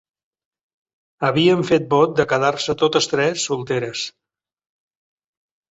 Havien 1.29 1.61
fet 1.73 1.85
vot 1.93 2.17
de 2.21 2.25
quedar-se 2.33 2.77
totes 2.85 3.11
tres 3.13 3.47
solteres 3.53 4.09